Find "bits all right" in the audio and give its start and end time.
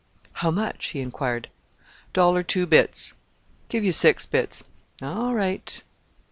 4.25-5.79